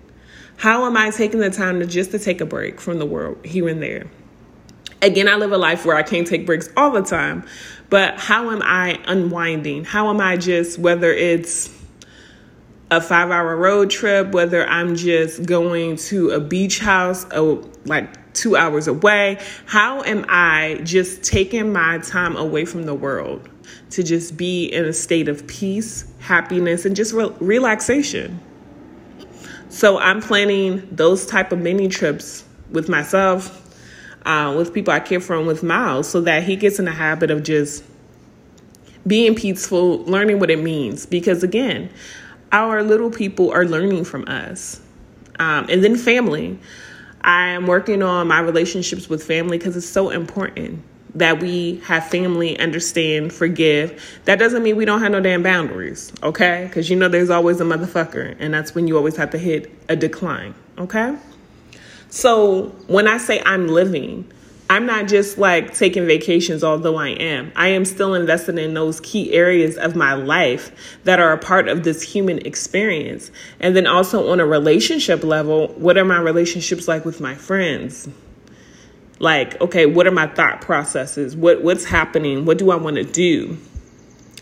How 0.56 0.84
am 0.86 0.96
I 0.96 1.10
taking 1.10 1.40
the 1.40 1.50
time 1.50 1.80
to 1.80 1.86
just 1.86 2.12
to 2.12 2.18
take 2.18 2.40
a 2.40 2.46
break 2.46 2.80
from 2.80 2.98
the 2.98 3.06
world 3.06 3.44
here 3.44 3.68
and 3.68 3.82
there? 3.82 4.06
Again, 5.02 5.26
I 5.26 5.34
live 5.34 5.50
a 5.50 5.58
life 5.58 5.84
where 5.84 5.96
I 5.96 6.04
can't 6.04 6.28
take 6.28 6.46
breaks 6.46 6.68
all 6.76 6.92
the 6.92 7.02
time, 7.02 7.44
but 7.90 8.20
how 8.20 8.50
am 8.52 8.62
I 8.62 9.00
unwinding? 9.06 9.84
How 9.84 10.08
am 10.10 10.20
I 10.20 10.36
just, 10.36 10.78
whether 10.78 11.12
it's 11.12 11.76
a 12.88 13.00
five 13.00 13.32
hour 13.32 13.56
road 13.56 13.90
trip, 13.90 14.30
whether 14.30 14.64
I'm 14.64 14.94
just 14.94 15.44
going 15.44 15.96
to 15.96 16.30
a 16.30 16.40
beach 16.40 16.78
house, 16.78 17.26
oh, 17.32 17.68
like 17.84 18.32
two 18.32 18.54
hours 18.54 18.86
away, 18.86 19.40
how 19.66 20.02
am 20.04 20.24
I 20.28 20.80
just 20.84 21.24
taking 21.24 21.72
my 21.72 21.98
time 21.98 22.36
away 22.36 22.64
from 22.64 22.84
the 22.84 22.94
world 22.94 23.48
to 23.90 24.04
just 24.04 24.36
be 24.36 24.66
in 24.66 24.84
a 24.84 24.92
state 24.92 25.28
of 25.28 25.44
peace, 25.48 26.04
happiness, 26.20 26.84
and 26.84 26.94
just 26.94 27.12
re- 27.12 27.34
relaxation? 27.40 28.38
So 29.68 29.98
I'm 29.98 30.20
planning 30.20 30.86
those 30.92 31.26
type 31.26 31.50
of 31.50 31.58
mini 31.58 31.88
trips 31.88 32.44
with 32.70 32.88
myself, 32.88 33.61
uh, 34.24 34.54
with 34.56 34.72
people 34.72 34.92
I 34.92 35.00
care 35.00 35.18
and 35.18 35.46
with 35.46 35.62
Miles, 35.62 36.08
so 36.08 36.20
that 36.22 36.42
he 36.42 36.56
gets 36.56 36.78
in 36.78 36.84
the 36.84 36.92
habit 36.92 37.30
of 37.30 37.42
just 37.42 37.84
being 39.06 39.34
peaceful, 39.34 39.98
learning 40.04 40.38
what 40.38 40.50
it 40.50 40.60
means. 40.60 41.06
Because 41.06 41.42
again, 41.42 41.90
our 42.52 42.82
little 42.82 43.10
people 43.10 43.50
are 43.50 43.64
learning 43.64 44.04
from 44.04 44.26
us. 44.28 44.80
Um, 45.38 45.66
and 45.68 45.82
then 45.82 45.96
family. 45.96 46.58
I 47.22 47.50
am 47.50 47.66
working 47.66 48.02
on 48.02 48.26
my 48.28 48.40
relationships 48.40 49.08
with 49.08 49.22
family 49.22 49.56
because 49.56 49.76
it's 49.76 49.88
so 49.88 50.10
important 50.10 50.82
that 51.14 51.40
we 51.40 51.76
have 51.84 52.08
family, 52.08 52.58
understand, 52.58 53.32
forgive. 53.32 54.20
That 54.24 54.38
doesn't 54.38 54.62
mean 54.62 54.76
we 54.76 54.84
don't 54.84 55.00
have 55.00 55.12
no 55.12 55.20
damn 55.20 55.42
boundaries, 55.42 56.12
okay? 56.22 56.64
Because 56.66 56.90
you 56.90 56.96
know 56.96 57.08
there's 57.08 57.30
always 57.30 57.60
a 57.60 57.64
motherfucker, 57.64 58.34
and 58.38 58.52
that's 58.52 58.74
when 58.74 58.88
you 58.88 58.96
always 58.96 59.16
have 59.16 59.30
to 59.30 59.38
hit 59.38 59.70
a 59.88 59.96
decline, 59.96 60.54
okay? 60.78 61.16
So 62.12 62.64
when 62.88 63.08
I 63.08 63.16
say 63.16 63.40
I'm 63.46 63.68
living, 63.68 64.30
I'm 64.68 64.84
not 64.84 65.08
just 65.08 65.38
like 65.38 65.72
taking 65.72 66.04
vacations, 66.04 66.62
although 66.62 66.96
I 66.96 67.08
am. 67.08 67.50
I 67.56 67.68
am 67.68 67.86
still 67.86 68.12
invested 68.12 68.58
in 68.58 68.74
those 68.74 69.00
key 69.00 69.32
areas 69.32 69.78
of 69.78 69.96
my 69.96 70.12
life 70.12 70.98
that 71.04 71.20
are 71.20 71.32
a 71.32 71.38
part 71.38 71.68
of 71.68 71.84
this 71.84 72.02
human 72.02 72.38
experience. 72.40 73.30
And 73.60 73.74
then 73.74 73.86
also 73.86 74.30
on 74.30 74.40
a 74.40 74.46
relationship 74.46 75.24
level, 75.24 75.68
what 75.68 75.96
are 75.96 76.04
my 76.04 76.18
relationships 76.18 76.86
like 76.86 77.06
with 77.06 77.18
my 77.18 77.34
friends? 77.34 78.10
Like, 79.18 79.58
okay, 79.62 79.86
what 79.86 80.06
are 80.06 80.12
my 80.12 80.26
thought 80.26 80.60
processes? 80.60 81.34
What 81.34 81.62
what's 81.62 81.86
happening? 81.86 82.44
What 82.44 82.58
do 82.58 82.72
I 82.72 82.76
want 82.76 82.96
to 82.96 83.04
do? 83.04 83.56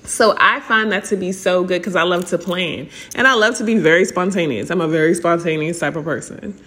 So 0.02 0.34
I 0.40 0.58
find 0.58 0.90
that 0.90 1.04
to 1.04 1.16
be 1.16 1.30
so 1.30 1.62
good 1.62 1.82
because 1.82 1.94
I 1.94 2.02
love 2.02 2.24
to 2.30 2.38
plan 2.38 2.88
and 3.14 3.28
I 3.28 3.34
love 3.34 3.56
to 3.58 3.64
be 3.64 3.76
very 3.76 4.04
spontaneous. 4.06 4.70
I'm 4.70 4.80
a 4.80 4.88
very 4.88 5.14
spontaneous 5.14 5.78
type 5.78 5.94
of 5.94 6.02
person. 6.02 6.60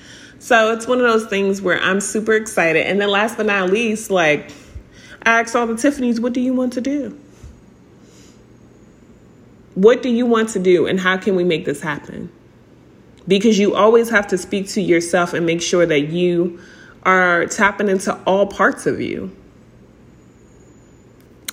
So 0.44 0.74
it's 0.74 0.86
one 0.86 1.00
of 1.00 1.06
those 1.06 1.26
things 1.28 1.62
where 1.62 1.80
I'm 1.80 2.02
super 2.02 2.34
excited. 2.34 2.86
And 2.86 3.00
then 3.00 3.08
last 3.08 3.38
but 3.38 3.46
not 3.46 3.70
least, 3.70 4.12
like 4.12 4.52
I 5.26 5.40
asked 5.40 5.56
all 5.56 5.66
the 5.66 5.78
Tiffany's, 5.78 6.20
what 6.20 6.34
do 6.34 6.42
you 6.42 6.54
want 6.54 6.74
to 6.74 6.82
do? 6.82 7.18
What 9.76 10.04
do 10.04 10.10
you 10.10 10.26
want 10.26 10.50
to 10.50 10.60
do 10.60 10.86
and 10.86 11.00
how 11.00 11.16
can 11.16 11.38
we 11.38 11.46
make 11.46 11.64
this 11.64 11.80
happen? 11.80 12.30
Because 13.26 13.58
you 13.58 13.74
always 13.74 14.10
have 14.10 14.28
to 14.28 14.38
speak 14.38 14.68
to 14.72 14.82
yourself 14.82 15.34
and 15.34 15.46
make 15.46 15.62
sure 15.62 15.86
that 15.86 16.10
you 16.10 16.60
are 17.04 17.46
tapping 17.46 17.88
into 17.88 18.14
all 18.26 18.46
parts 18.46 18.86
of 18.86 19.00
you. 19.00 19.34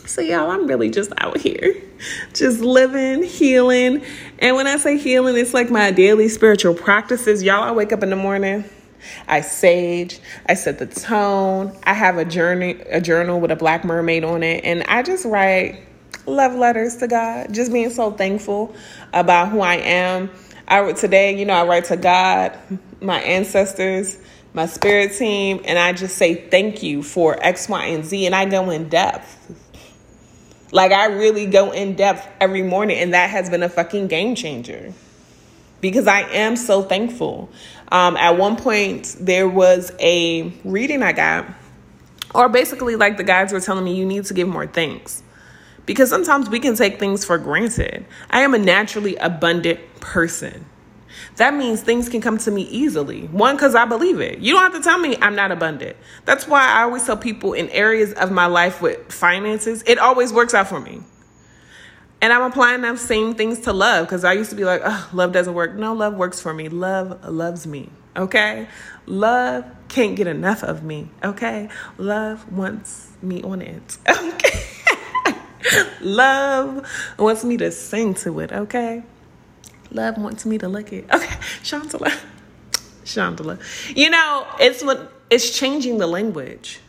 So, 0.05 0.21
y'all, 0.21 0.51
I'm 0.51 0.67
really 0.67 0.91
just 0.91 1.13
out 1.19 1.39
here, 1.39 1.81
just 2.35 2.59
living, 2.59 3.23
healing. 3.23 4.05
And 4.41 4.57
when 4.57 4.67
I 4.67 4.79
say 4.79 4.99
healing, 4.99 5.37
it's 5.37 5.55
like 5.55 5.71
my 5.71 5.93
daily 5.93 6.29
spiritual 6.29 6.75
practices. 6.75 7.45
Y'all, 7.45 7.63
I 7.63 7.71
wake 7.71 7.93
up 7.93 8.03
in 8.03 8.11
the 8.11 8.17
morning, 8.17 8.65
I 9.27 9.41
sage, 9.41 10.21
I 10.47 10.55
set 10.55 10.79
the 10.79 10.87
tone. 10.87 11.77
I 11.85 11.95
have 11.95 12.19
a 12.19 12.25
journey, 12.25 12.81
a 12.91 13.01
journal 13.01 13.41
with 13.41 13.51
a 13.51 13.57
black 13.57 13.85
mermaid 13.85 14.25
on 14.25 14.43
it, 14.43 14.65
and 14.65 14.83
I 14.85 15.03
just 15.03 15.25
write 15.25 15.83
love 16.27 16.55
letters 16.55 16.97
to 16.97 17.09
God, 17.09 17.53
just 17.53 17.73
being 17.73 17.91
so 17.91 18.11
thankful 18.13 18.75
about 19.13 19.49
who 19.49 19.61
I 19.61 19.77
am. 19.77 20.31
I 20.69 20.93
today, 20.93 21.39
you 21.39 21.47
know, 21.47 21.55
I 21.55 21.67
write 21.67 21.87
to 21.87 21.97
God, 21.97 22.57
my 23.01 23.21
ancestors, 23.21 24.19
my 24.53 24.67
spirit 24.67 25.13
team, 25.13 25.61
and 25.65 25.79
I 25.79 25.93
just 25.93 26.17
say 26.17 26.35
thank 26.35 26.83
you 26.83 27.03
for 27.03 27.37
X, 27.45 27.69
Y, 27.69 27.85
and 27.87 28.05
Z. 28.05 28.27
And 28.27 28.35
I 28.35 28.45
go 28.45 28.71
in 28.71 28.89
depth. 28.89 29.37
Like, 30.73 30.93
I 30.93 31.07
really 31.07 31.47
go 31.47 31.73
in 31.73 31.97
depth 31.97 32.29
every 32.41 32.63
morning, 32.63 32.99
and 32.99 33.15
that 33.15 33.31
has 33.31 33.51
been 33.51 33.65
a 33.65 33.69
fucking 33.69 34.07
game 34.07 34.37
changer 34.37 34.95
because 35.81 36.07
I 36.07 36.23
am 36.23 36.57
so 36.57 36.83
thankful. 36.83 37.51
Um, 37.91 38.17
at 38.17 38.37
one 38.37 38.57
point, 38.57 39.17
there 39.19 39.49
was 39.49 39.93
a 39.99 40.53
reading 40.65 41.03
I 41.03 41.13
got, 41.13 41.47
or 42.35 42.49
basically, 42.49 42.97
like 42.97 43.17
the 43.17 43.25
guys 43.25 43.53
were 43.53 43.61
telling 43.61 43.85
me, 43.85 43.97
you 43.97 44.07
need 44.07 44.25
to 44.27 44.35
give 44.35 44.49
more 44.49 44.67
thanks 44.67 45.23
because 45.87 46.09
sometimes 46.09 46.49
we 46.49 46.61
can 46.61 46.77
take 46.77 47.01
things 47.01 47.25
for 47.25 47.39
granted. 47.39 48.05
I 48.31 48.43
am 48.43 48.55
a 48.55 48.59
naturally 48.59 49.17
abundant 49.17 49.81
person. 50.01 50.67
That 51.37 51.55
means 51.55 51.83
things 51.83 52.09
can 52.09 52.21
come 52.21 52.39
to 52.39 52.51
me 52.51 52.63
easily. 52.63 53.27
One, 53.27 53.57
because 53.57 53.75
I 53.75 53.87
believe 53.87 54.21
it. 54.21 54.39
You 54.39 54.55
don't 54.55 54.63
have 54.63 54.81
to 54.81 54.89
tell 54.89 54.99
me 54.99 55.17
I'm 55.21 55.35
not 55.35 55.51
abundant. 55.51 55.97
That's 56.25 56.47
why 56.47 56.67
I 56.67 56.83
always 56.83 57.05
tell 57.05 57.17
people 57.17 57.55
in 57.55 57.69
areas 57.71 58.13
of 58.13 58.31
my 58.31 58.47
life 58.47 58.81
with 58.81 59.13
finances, 59.13 59.83
it 59.87 59.99
always 59.99 60.33
works 60.33 60.55
out 60.55 60.69
for 60.69 60.81
me. 60.81 61.01
And 62.23 62.33
I'm 62.33 62.43
applying 62.43 62.83
those 62.83 63.01
same 63.01 63.35
things 63.35 63.61
to 63.61 63.73
love 63.73 64.07
because 64.07 64.25
I 64.25 64.35
used 64.35 64.51
to 64.51 64.57
be 64.57 64.65
like, 64.65 64.83
oh, 64.85 65.09
love 65.13 65.33
doesn't 65.33 65.55
work. 65.55 65.75
No, 65.75 65.95
love 65.95 66.15
works 66.15 66.41
for 66.41 66.53
me. 66.53 66.69
Love 66.69 67.25
loves 67.27 67.67
me. 67.67 67.89
Okay? 68.17 68.69
Love 69.07 69.65
can't 69.89 70.17
get 70.17 70.27
enough 70.27 70.63
of 70.63 70.83
me. 70.83 71.09
Okay? 71.25 71.69
Love 71.99 72.51
wants 72.53 73.09
me 73.23 73.43
on 73.43 73.63
it. 73.63 73.99
Okay? 75.63 75.87
love 76.01 76.87
wants 77.19 77.45
me 77.45 77.57
to 77.59 77.71
sing 77.71 78.15
to 78.15 78.41
it. 78.41 78.51
Okay? 78.51 79.03
Love 79.91 80.17
wants 80.19 80.47
me 80.47 80.59
to 80.59 80.69
lick 80.69 80.93
it. 80.93 81.05
Okay, 81.15 81.37
Shantala. 81.63 82.19
Shantala. 83.05 83.59
You 83.95 84.11
know, 84.11 84.47
it's 84.59 84.83
what 84.83 85.13
it's 85.29 85.57
changing 85.57 85.99
the 85.99 86.07
language. 86.07 86.81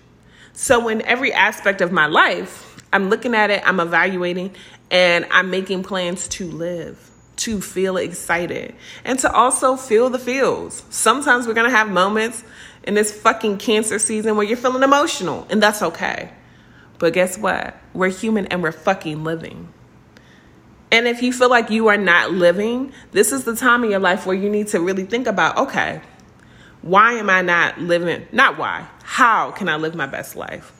So 0.53 0.87
in 0.87 1.01
every 1.01 1.33
aspect 1.33 1.81
of 1.81 1.91
my 1.91 2.05
life, 2.05 2.81
I'm 2.93 3.09
looking 3.09 3.33
at 3.35 3.49
it, 3.49 3.61
I'm 3.65 3.79
evaluating, 3.79 4.53
and 4.91 5.25
I'm 5.31 5.49
making 5.49 5.83
plans 5.83 6.27
to 6.27 6.51
live, 6.51 7.09
to 7.37 7.61
feel 7.61 7.97
excited, 7.97 8.75
and 9.05 9.17
to 9.19 9.31
also 9.31 9.77
feel 9.77 10.09
the 10.09 10.19
feels. 10.19 10.83
Sometimes 10.89 11.47
we're 11.47 11.53
gonna 11.53 11.71
have 11.71 11.89
moments 11.89 12.43
in 12.83 12.93
this 12.93 13.11
fucking 13.11 13.57
cancer 13.57 13.97
season 13.97 14.35
where 14.35 14.45
you're 14.45 14.57
feeling 14.57 14.83
emotional, 14.83 15.47
and 15.49 15.63
that's 15.63 15.81
okay. 15.81 16.31
But 16.99 17.13
guess 17.13 17.37
what? 17.37 17.75
We're 17.93 18.09
human 18.09 18.45
and 18.47 18.61
we're 18.61 18.71
fucking 18.71 19.23
living. 19.23 19.73
And 20.91 21.07
if 21.07 21.23
you 21.23 21.31
feel 21.31 21.49
like 21.49 21.69
you 21.69 21.87
are 21.87 21.97
not 21.97 22.31
living, 22.31 22.91
this 23.11 23.31
is 23.31 23.45
the 23.45 23.55
time 23.55 23.83
in 23.85 23.91
your 23.91 23.99
life 23.99 24.25
where 24.25 24.35
you 24.35 24.49
need 24.49 24.67
to 24.67 24.81
really 24.81 25.05
think 25.05 25.25
about 25.25 25.57
okay, 25.57 26.01
why 26.81 27.13
am 27.13 27.29
I 27.29 27.41
not 27.41 27.79
living? 27.79 28.27
Not 28.31 28.57
why, 28.57 28.87
how 29.03 29.51
can 29.51 29.69
I 29.69 29.77
live 29.77 29.95
my 29.95 30.05
best 30.05 30.35
life? 30.35 30.73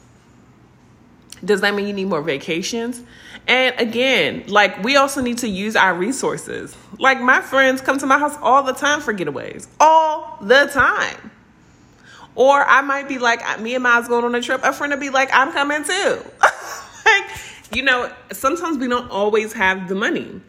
Does 1.44 1.60
that 1.62 1.74
mean 1.74 1.86
you 1.86 1.92
need 1.92 2.06
more 2.08 2.22
vacations? 2.22 3.02
And 3.48 3.74
again, 3.78 4.44
like 4.46 4.82
we 4.84 4.96
also 4.96 5.20
need 5.20 5.38
to 5.38 5.48
use 5.48 5.74
our 5.74 5.94
resources. 5.94 6.76
Like 6.98 7.20
my 7.20 7.40
friends 7.40 7.80
come 7.80 7.98
to 7.98 8.06
my 8.06 8.18
house 8.18 8.36
all 8.40 8.62
the 8.62 8.72
time 8.72 9.00
for 9.00 9.12
getaways, 9.12 9.66
all 9.80 10.38
the 10.40 10.66
time. 10.72 11.30
Or 12.34 12.64
I 12.64 12.80
might 12.82 13.08
be 13.08 13.18
like, 13.18 13.60
me 13.60 13.74
and 13.74 13.82
Miles 13.82 14.08
going 14.08 14.24
on 14.24 14.34
a 14.34 14.40
trip. 14.40 14.62
A 14.62 14.72
friend 14.72 14.92
will 14.92 15.00
be 15.00 15.10
like, 15.10 15.28
I'm 15.32 15.52
coming 15.52 15.84
too. 15.84 16.24
like, 17.04 17.30
you 17.74 17.82
know, 17.82 18.10
sometimes 18.32 18.78
we 18.78 18.88
don't 18.88 19.10
always 19.10 19.52
have 19.52 19.88
the 19.88 19.94
money. 19.94 20.40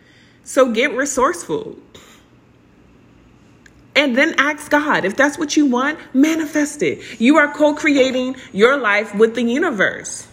So 0.43 0.71
get 0.71 0.93
resourceful. 0.93 1.77
And 3.95 4.17
then 4.17 4.35
ask 4.37 4.71
God 4.71 5.05
if 5.05 5.15
that's 5.15 5.37
what 5.37 5.55
you 5.55 5.65
want, 5.65 5.99
manifest 6.13 6.81
it. 6.81 7.19
You 7.19 7.37
are 7.37 7.53
co 7.53 7.75
creating 7.75 8.37
your 8.51 8.77
life 8.77 9.13
with 9.13 9.35
the 9.35 9.43
universe. 9.43 10.27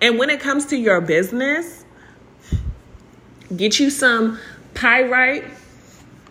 And 0.00 0.18
when 0.18 0.30
it 0.30 0.40
comes 0.40 0.66
to 0.66 0.76
your 0.76 1.00
business, 1.00 1.84
get 3.54 3.78
you 3.78 3.90
some 3.90 4.38
pyrite, 4.74 5.44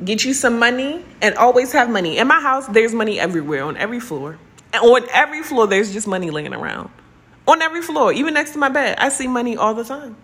get 0.04 0.26
you 0.26 0.34
some 0.34 0.60
money, 0.60 1.04
and 1.22 1.36
always 1.36 1.72
have 1.72 1.90
money. 1.90 2.18
In 2.18 2.28
my 2.28 2.40
house, 2.40 2.68
there's 2.68 2.94
money 2.94 3.20
everywhere 3.20 3.64
on 3.64 3.78
every 3.78 4.00
floor. 4.00 4.38
And 4.74 4.84
on 4.84 5.08
every 5.12 5.44
floor, 5.44 5.68
there's 5.68 5.94
just 5.94 6.08
money 6.08 6.30
laying 6.30 6.54
around 6.54 6.90
on 7.48 7.62
every 7.62 7.82
floor, 7.82 8.14
even 8.14 8.34
next 8.34 8.52
to 8.52 8.58
my 8.58 8.70
bed. 8.70 8.98
I 9.00 9.10
see 9.10 9.28
money 9.28 9.58
all 9.58 9.74
the 9.74 9.84
time. 9.84 10.16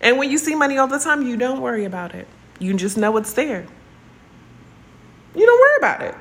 And 0.00 0.18
when 0.18 0.30
you 0.30 0.38
see 0.38 0.54
money 0.54 0.78
all 0.78 0.86
the 0.86 0.98
time, 0.98 1.26
you 1.26 1.36
don't 1.36 1.60
worry 1.60 1.84
about 1.84 2.14
it. 2.14 2.28
You 2.60 2.74
just 2.74 2.96
know 2.96 3.16
it's 3.16 3.32
there. 3.32 3.66
You 5.34 5.46
don't 5.46 5.60
worry 5.60 5.76
about 5.78 6.02
it. 6.02 6.14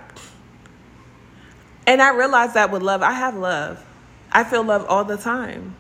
And 1.86 2.02
I 2.02 2.16
realized 2.16 2.56
that 2.56 2.72
with 2.72 2.82
love, 2.82 3.02
I 3.02 3.12
have 3.12 3.36
love. 3.36 3.84
I 4.32 4.44
feel 4.44 4.64
love 4.64 4.86
all 4.90 5.06
the 5.06 5.18
time. 5.18 5.76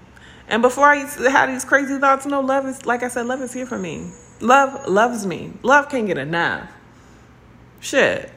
And 0.47 0.61
before 0.61 0.85
I 0.85 0.97
had 1.29 1.49
these 1.49 1.65
crazy 1.65 1.97
thoughts, 1.97 2.25
no, 2.25 2.41
love 2.41 2.65
is, 2.65 2.85
like 2.85 3.03
I 3.03 3.09
said, 3.09 3.25
love 3.25 3.41
is 3.41 3.53
here 3.53 3.65
for 3.65 3.77
me. 3.77 4.11
Love 4.39 4.87
loves 4.87 5.25
me. 5.25 5.53
Love 5.63 5.89
can't 5.89 6.07
get 6.07 6.17
enough. 6.17 6.69
Shit. 7.79 8.31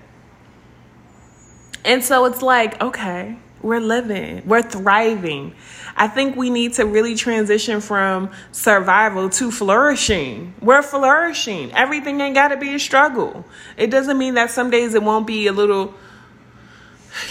And 1.84 2.04
so 2.04 2.24
it's 2.26 2.42
like, 2.42 2.80
okay, 2.82 3.36
we're 3.62 3.80
living, 3.80 4.42
we're 4.46 4.62
thriving. 4.62 5.54
I 5.96 6.08
think 6.08 6.36
we 6.36 6.50
need 6.50 6.74
to 6.74 6.86
really 6.86 7.14
transition 7.14 7.80
from 7.80 8.30
survival 8.52 9.28
to 9.30 9.50
flourishing. 9.50 10.54
We're 10.60 10.82
flourishing. 10.82 11.72
Everything 11.72 12.20
ain't 12.20 12.34
got 12.34 12.48
to 12.48 12.56
be 12.56 12.74
a 12.74 12.78
struggle. 12.78 13.44
It 13.76 13.90
doesn't 13.90 14.18
mean 14.18 14.34
that 14.34 14.50
some 14.50 14.70
days 14.70 14.94
it 14.94 15.02
won't 15.02 15.26
be 15.26 15.46
a 15.46 15.52
little, 15.52 15.94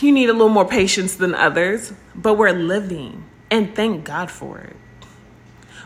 you 0.02 0.12
need 0.12 0.30
a 0.30 0.34
little 0.34 0.50
more 0.50 0.68
patience 0.68 1.16
than 1.16 1.34
others, 1.34 1.94
but 2.16 2.36
we're 2.36 2.54
living. 2.54 3.29
And 3.52 3.76
thank 3.76 4.06
God 4.06 4.30
for 4.30 4.60
it. 4.60 4.76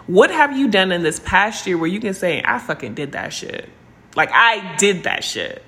What 0.06 0.32
have 0.32 0.58
you 0.58 0.70
done 0.70 0.92
in 0.92 1.04
this 1.04 1.20
past 1.20 1.66
year 1.66 1.78
where 1.78 1.90
you 1.90 2.00
can 2.00 2.14
say, 2.14 2.42
I 2.44 2.60
fucking 2.60 2.94
did 2.94 3.14
that 3.14 3.32
shit? 3.32 3.70
Like, 4.16 4.30
I 4.34 4.76
did 4.76 5.04
that 5.04 5.24
shit. 5.24 5.64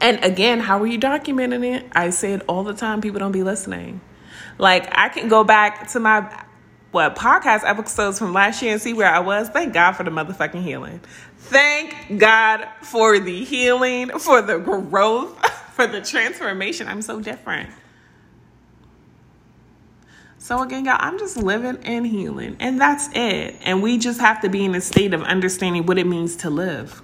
And 0.00 0.24
again, 0.24 0.60
how 0.60 0.80
are 0.80 0.86
you 0.86 0.98
documenting 0.98 1.76
it? 1.76 1.86
I 1.92 2.10
say 2.10 2.32
it 2.32 2.42
all 2.48 2.64
the 2.64 2.74
time. 2.74 3.00
People 3.00 3.20
don't 3.20 3.32
be 3.32 3.42
listening. 3.42 4.00
Like 4.58 4.88
I 4.96 5.08
can 5.08 5.28
go 5.28 5.44
back 5.44 5.88
to 5.88 6.00
my 6.00 6.44
what 6.90 7.16
podcast 7.16 7.62
episodes 7.64 8.18
from 8.18 8.32
last 8.32 8.62
year 8.62 8.72
and 8.72 8.82
see 8.82 8.92
where 8.92 9.12
I 9.12 9.20
was. 9.20 9.48
Thank 9.48 9.74
God 9.74 9.92
for 9.92 10.02
the 10.02 10.10
motherfucking 10.10 10.62
healing. 10.62 11.00
Thank 11.38 12.18
God 12.18 12.66
for 12.82 13.18
the 13.18 13.44
healing, 13.44 14.10
for 14.18 14.42
the 14.42 14.58
growth, 14.58 15.38
for 15.72 15.86
the 15.86 16.00
transformation. 16.00 16.88
I'm 16.88 17.02
so 17.02 17.20
different. 17.20 17.70
So 20.50 20.60
again, 20.62 20.84
y'all, 20.84 20.96
I'm 20.98 21.16
just 21.16 21.36
living 21.36 21.78
and 21.84 22.04
healing, 22.04 22.56
and 22.58 22.80
that's 22.80 23.08
it. 23.14 23.54
And 23.62 23.84
we 23.84 23.98
just 23.98 24.18
have 24.18 24.40
to 24.40 24.48
be 24.48 24.64
in 24.64 24.74
a 24.74 24.80
state 24.80 25.14
of 25.14 25.22
understanding 25.22 25.86
what 25.86 25.96
it 25.96 26.08
means 26.08 26.34
to 26.38 26.50
live. 26.50 27.00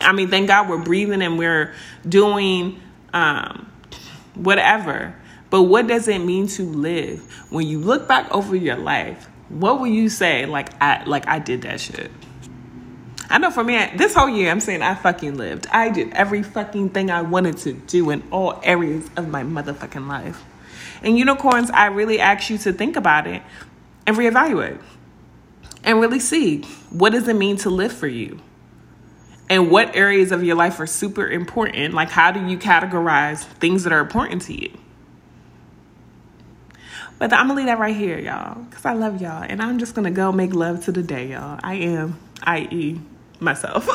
I 0.00 0.12
mean, 0.12 0.28
thank 0.28 0.46
God 0.46 0.68
we're 0.68 0.78
breathing 0.78 1.20
and 1.20 1.36
we're 1.36 1.74
doing 2.08 2.80
um, 3.12 3.72
whatever. 4.36 5.16
But 5.50 5.62
what 5.64 5.88
does 5.88 6.06
it 6.06 6.20
mean 6.20 6.46
to 6.46 6.62
live? 6.62 7.28
When 7.50 7.66
you 7.66 7.80
look 7.80 8.06
back 8.06 8.30
over 8.30 8.54
your 8.54 8.76
life, 8.76 9.28
what 9.48 9.80
will 9.80 9.88
you 9.88 10.08
say? 10.08 10.46
Like 10.46 10.80
I 10.80 11.02
like 11.06 11.26
I 11.26 11.40
did 11.40 11.62
that 11.62 11.80
shit. 11.80 12.12
I 13.28 13.38
know 13.38 13.50
for 13.50 13.64
me, 13.64 13.90
this 13.96 14.14
whole 14.14 14.28
year, 14.28 14.52
I'm 14.52 14.60
saying 14.60 14.82
I 14.82 14.94
fucking 14.94 15.36
lived. 15.36 15.66
I 15.72 15.88
did 15.88 16.12
every 16.12 16.44
fucking 16.44 16.90
thing 16.90 17.10
I 17.10 17.22
wanted 17.22 17.56
to 17.58 17.72
do 17.72 18.10
in 18.10 18.22
all 18.30 18.60
areas 18.62 19.10
of 19.16 19.26
my 19.26 19.42
motherfucking 19.42 20.06
life. 20.06 20.40
And 21.02 21.18
unicorns, 21.18 21.70
I 21.70 21.86
really 21.86 22.20
ask 22.20 22.50
you 22.50 22.58
to 22.58 22.72
think 22.72 22.96
about 22.96 23.26
it 23.26 23.42
and 24.06 24.16
reevaluate 24.16 24.80
and 25.84 26.00
really 26.00 26.20
see 26.20 26.62
what 26.90 27.10
does 27.10 27.28
it 27.28 27.36
mean 27.36 27.56
to 27.58 27.70
live 27.70 27.92
for 27.92 28.06
you? 28.06 28.40
and 29.50 29.68
what 29.68 29.96
areas 29.96 30.30
of 30.30 30.44
your 30.44 30.54
life 30.54 30.78
are 30.78 30.86
super 30.86 31.28
important. 31.28 31.92
Like, 31.92 32.08
how 32.08 32.30
do 32.30 32.46
you 32.46 32.56
categorize 32.56 33.42
things 33.42 33.82
that 33.82 33.92
are 33.92 33.98
important 33.98 34.42
to 34.42 34.54
you? 34.54 34.70
But 37.18 37.34
I'm 37.34 37.48
gonna 37.48 37.54
leave 37.54 37.66
that 37.66 37.78
right 37.78 37.94
here, 37.94 38.18
y'all, 38.18 38.62
because 38.62 38.86
I 38.86 38.94
love 38.94 39.20
y'all, 39.20 39.42
and 39.42 39.60
I'm 39.60 39.78
just 39.78 39.94
gonna 39.94 40.12
go 40.12 40.32
make 40.32 40.54
love 40.54 40.84
to 40.84 40.92
the 40.92 41.02
day, 41.02 41.32
y'all. 41.32 41.58
I 41.62 41.74
am, 41.74 42.18
i.e., 42.44 42.98
myself. 43.40 43.86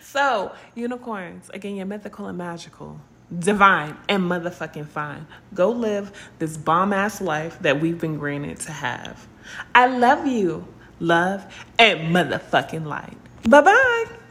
so, 0.00 0.52
unicorns, 0.74 1.50
again, 1.50 1.76
you're 1.76 1.86
mythical 1.86 2.26
and 2.26 2.36
magical, 2.36 2.98
divine, 3.36 3.96
and 4.08 4.24
motherfucking 4.24 4.88
fine. 4.88 5.26
Go 5.54 5.70
live 5.70 6.12
this 6.38 6.56
bomb 6.56 6.92
ass 6.92 7.20
life 7.20 7.58
that 7.60 7.80
we've 7.80 8.00
been 8.00 8.18
granted 8.18 8.60
to 8.60 8.72
have. 8.72 9.26
I 9.74 9.86
love 9.86 10.26
you, 10.26 10.66
love, 11.00 11.44
and 11.78 12.14
motherfucking 12.14 12.86
light. 12.86 13.16
Bye 13.48 13.60
bye. 13.60 14.23